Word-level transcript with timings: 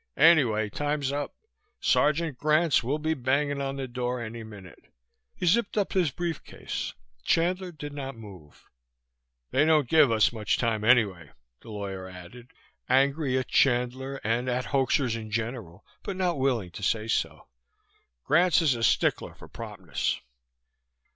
Anyway, 0.17 0.67
time's 0.67 1.11
up; 1.11 1.35
Sergeant 1.79 2.35
Grantz 2.39 2.81
will 2.81 2.97
be 2.97 3.13
banging 3.13 3.61
on 3.61 3.75
the 3.75 3.87
door 3.87 4.19
any 4.19 4.43
minute." 4.43 4.85
He 5.35 5.45
zipped 5.45 5.77
up 5.77 5.93
his 5.93 6.09
briefcase. 6.09 6.95
Chandler 7.23 7.71
did 7.71 7.93
not 7.93 8.15
move. 8.17 8.65
"They 9.51 9.63
don't 9.63 9.87
give 9.87 10.11
us 10.11 10.33
much 10.33 10.57
time 10.57 10.83
anyway," 10.83 11.29
the 11.61 11.69
lawyer 11.69 12.09
added, 12.09 12.49
angry 12.89 13.37
at 13.37 13.49
Chandler 13.49 14.19
and 14.23 14.49
at 14.49 14.65
hoaxers 14.65 15.15
in 15.15 15.29
general 15.29 15.85
but 16.01 16.15
not 16.15 16.39
willing 16.39 16.71
to 16.71 16.81
say 16.81 17.07
so. 17.07 17.45
"Grantz 18.25 18.59
is 18.63 18.73
a 18.73 18.81
stickler 18.81 19.35
for 19.35 19.47
promptness." 19.47 20.19